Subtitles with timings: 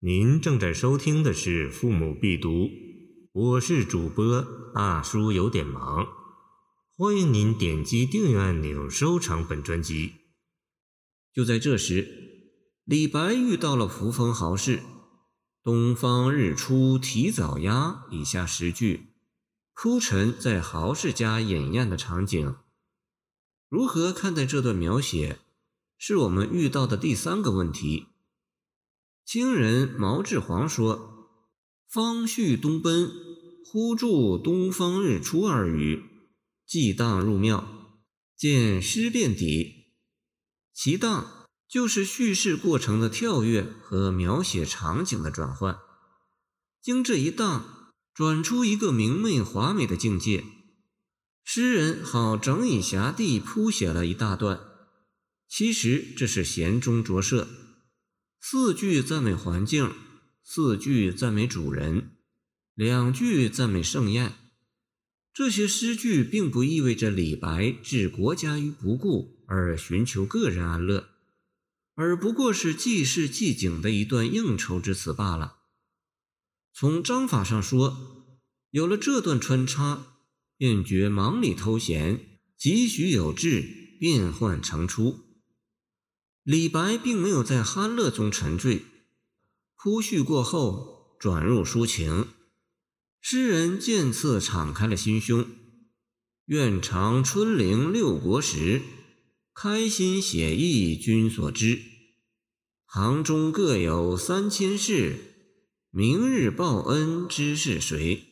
[0.00, 2.50] 您正在收听的是《父母必读》，
[3.32, 6.06] 我是主播大叔，有点忙。
[6.94, 10.12] 欢迎您点击订阅按钮，收藏本专辑。
[11.32, 12.06] 就在这时，
[12.84, 14.82] 李白遇到了扶风豪士。
[15.62, 19.14] 东方日出提早鸦，以下十句
[19.72, 22.54] 铺陈在豪士家饮宴的场景。
[23.70, 25.38] 如何看待这段描写，
[25.96, 28.08] 是我们遇到的第三个问题。
[29.26, 31.42] 清人毛志煌说
[31.90, 33.10] ：“方旭东奔，
[33.64, 36.04] 忽注‘东方日出’二语，
[36.64, 37.66] 既当入庙，
[38.36, 39.96] 见诗遍底。
[40.72, 45.76] 其当就是叙事过程的跳跃和描写场景的转换。
[46.80, 50.44] 经这一荡，转出一个明媚华美的境界。
[51.42, 54.60] 诗人好整以暇地铺写了一大段，
[55.48, 57.48] 其实这是闲中着色。”
[58.40, 59.92] 四句赞美环境，
[60.42, 62.12] 四句赞美主人，
[62.74, 64.34] 两句赞美盛宴。
[65.34, 71.08] 这些诗句并不意味着李白置国家于不顾而寻求个人安乐，
[71.94, 75.56] 而不过是济世济景的一段应酬之词罢了。
[76.72, 77.96] 从章法上说，
[78.70, 80.18] 有了这段穿插，
[80.56, 85.25] 便觉忙里偷闲，几许有致，变幻成出。
[86.46, 88.84] 李白并没有在酣乐中沉醉，
[89.74, 92.28] 铺叙过后转入抒情，
[93.20, 95.44] 诗人渐次敞开了心胸。
[96.44, 98.80] 愿长春陵六国时，
[99.52, 101.82] 开心写意君所知。
[102.84, 105.16] 行中各有三千事，
[105.90, 108.22] 明日报恩知是谁？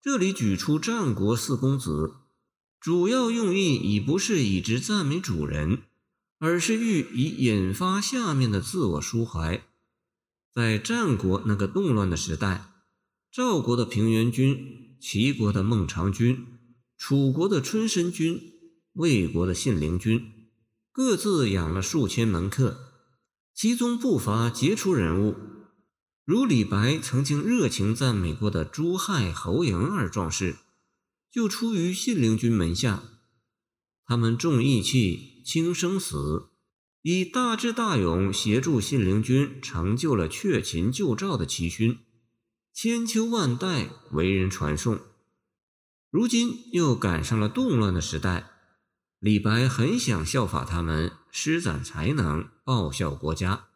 [0.00, 2.14] 这里举出战国四公子，
[2.80, 5.82] 主要用意已不是以之赞美主人。
[6.38, 9.64] 而是欲以引发下面的自我抒怀。
[10.54, 12.72] 在战国那个动乱的时代，
[13.30, 16.46] 赵国的平原君、齐国的孟尝君、
[16.96, 18.40] 楚国的春申君、
[18.94, 20.32] 魏国的信陵君，
[20.92, 22.78] 各自养了数千门客，
[23.54, 25.36] 其中不乏杰出人物，
[26.24, 30.56] 如李白曾经热情赞美过的朱亥、侯嬴二壮士，
[31.30, 33.02] 就出于信陵君门下。
[34.04, 36.50] 他们重义气，轻生死，
[37.00, 42.00] 以大智大勇协助信陵君成就了却秦救赵的奇勋，
[42.74, 45.00] 千秋万代为人传颂。
[46.10, 48.50] 如今又赶上了动乱的时代，
[49.20, 53.68] 李白很想效法他们，施展才能，报效国家。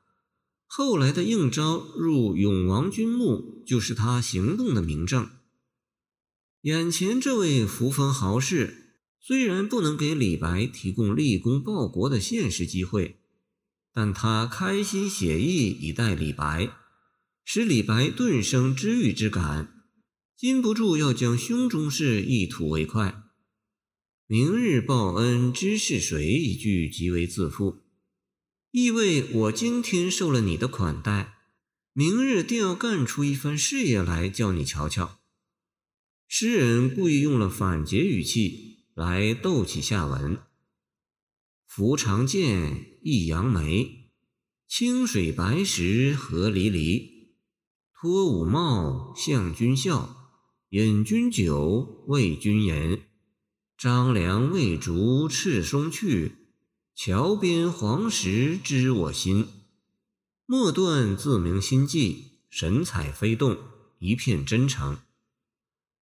[0.66, 5.30] 后来的应召入永王军墓，就是他行动的明证。
[6.60, 8.81] 眼前这位扶风豪士。
[9.24, 13.20] 虽然不能给李白提供立功报国的现实机会，
[13.92, 16.72] 但他开心写意以待李白，
[17.44, 19.84] 使李白顿生知遇之感，
[20.36, 23.22] 禁不住要将胸中事一吐为快。
[24.26, 26.20] 明日报恩知是谁？
[26.26, 27.82] 一句极为自负，
[28.72, 31.34] 意味我今天受了你的款待，
[31.92, 35.20] 明日定要干出一番事业来，叫你瞧瞧。
[36.26, 38.71] 诗人故意用了反诘语气。
[39.02, 40.38] 来斗起下文。
[41.66, 44.12] 扶长剑，一扬眉，
[44.68, 47.34] 清水白石何离离。
[47.92, 50.30] 脱五帽，向君笑，
[50.68, 53.02] 饮君酒，为君言。
[53.76, 56.36] 张良未逐赤松去，
[56.94, 59.48] 桥边黄石知我心。
[60.46, 63.58] 末段自明心迹，神采飞动，
[63.98, 64.98] 一片真诚。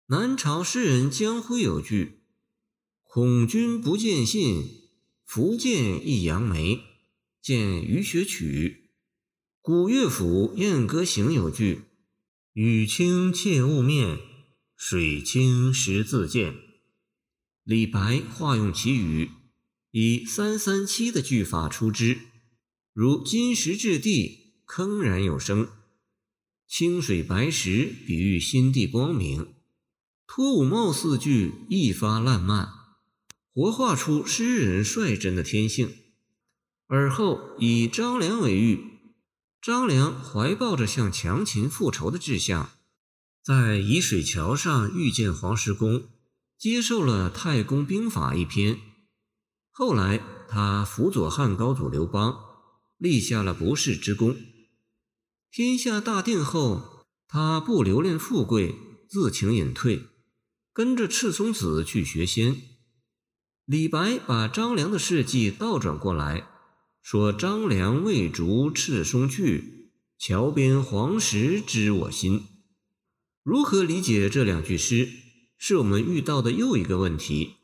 [0.08, 2.19] 南朝诗人江辉有句。
[3.12, 4.88] 恐君不见信，
[5.24, 6.78] 福见一杨梅。
[7.42, 8.92] 见雨雪曲。
[9.60, 11.80] 古乐府燕歌行有句
[12.54, 14.16] ：“雨清切勿面，
[14.76, 16.54] 水清识自见。”
[17.66, 19.30] 李白化用其语，
[19.90, 22.16] 以三三七的句法出之，
[22.92, 25.66] 如金石质地，铿然有声；
[26.68, 29.46] 清水白石，比喻心地光明；
[30.28, 32.79] 脱五帽四句，一发烂漫。
[33.52, 35.94] 活画出诗人率真的天性。
[36.86, 38.84] 而后以张良为喻，
[39.60, 42.70] 张良怀抱着向强秦复仇的志向，
[43.42, 46.08] 在沂水桥上遇见黄石公，
[46.58, 48.78] 接受了太公兵法一篇。
[49.70, 52.38] 后来他辅佐汉高祖刘邦，
[52.98, 54.36] 立下了不世之功。
[55.50, 58.74] 天下大定后，他不留恋富贵，
[59.08, 60.06] 自请隐退，
[60.72, 62.69] 跟着赤松子去学仙。
[63.70, 66.44] 李白把张良的事迹倒转过来，
[67.00, 72.48] 说：“张良未逐赤松去，桥边黄石知我心。
[73.44, 75.08] 如何理解这两句诗，
[75.56, 77.58] 是我们遇到的又一个问题。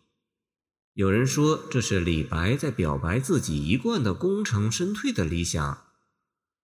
[0.94, 5.86] 有人说这是李白在表白自己一贯的功成身退的理想，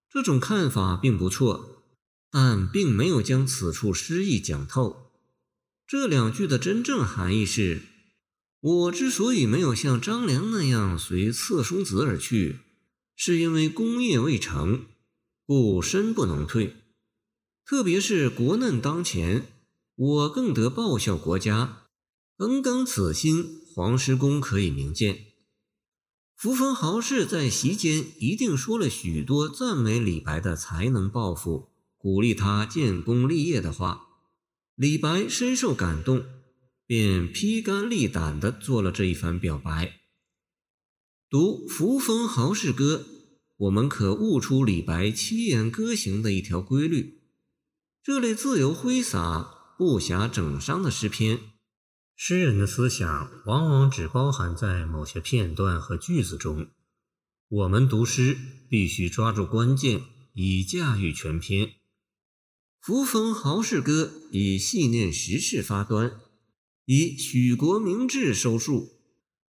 [0.09, 1.83] 这种看法并不错，
[2.31, 5.11] 但并没有将此处诗意讲透。
[5.85, 7.83] 这两句的真正含义是：
[8.63, 12.61] 我之所以没有像张良那样随侧松子而去，
[13.17, 14.87] 是因为功业未成，
[15.45, 16.77] 故身不能退。
[17.67, 19.47] 特别是国难当前，
[19.97, 21.87] 我更得报效国家，
[22.37, 23.61] 耿耿此心。
[23.75, 25.25] 黄石公可以明鉴，
[26.37, 34.09] 扶风豪士在席间一定说了许多赞美李白的才能、抱负，鼓励他建功立业的话。
[34.77, 36.25] 李白深受感动，
[36.87, 40.01] 便披肝沥胆地做了这一番表白。
[41.31, 43.07] 读《扶风豪士歌》，
[43.57, 47.23] 我们可悟出李白七言歌行的一条规律：
[48.03, 51.39] 这类自由挥洒、不暇整伤的诗篇。
[52.15, 56.69] 诗人的思想往往只包含在某些片段和句子中，
[57.49, 58.37] 我们读诗
[58.69, 60.03] 必须抓住关键，
[60.35, 61.67] 以驾驭全篇。
[62.81, 66.21] 《扶风豪士歌》以细念时事发端，
[66.87, 68.89] 以许国明志收束，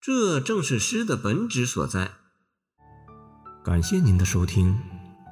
[0.00, 2.10] 这正是诗的本质所在。
[3.64, 4.76] 感谢您的收听，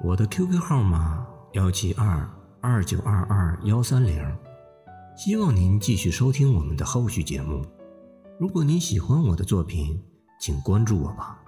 [0.05, 2.29] 我的 QQ 号码幺七二
[2.61, 4.17] 二九二二幺三零。
[5.17, 7.65] 希望您继续收听我们的后续节目。
[8.39, 10.01] 如果您喜欢我的作品，
[10.39, 11.43] 请关注我吧。